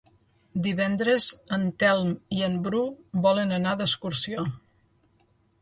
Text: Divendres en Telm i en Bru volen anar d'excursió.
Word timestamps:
Divendres 0.67 1.27
en 1.57 1.67
Telm 1.83 2.09
i 2.39 2.43
en 2.49 2.57
Bru 2.69 2.83
volen 3.29 3.55
anar 3.61 3.77
d'excursió. 3.83 4.51